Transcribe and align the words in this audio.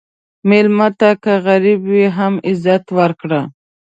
مېلمه 0.49 0.87
ته 0.99 1.09
که 1.23 1.33
غریب 1.45 1.81
وي، 1.91 2.05
هم 2.17 2.33
عزت 2.49 2.85
ورکړه. 2.97 3.41